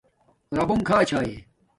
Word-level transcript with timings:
ربونگ 0.57 0.81
کھاچھاݺ 0.89 1.27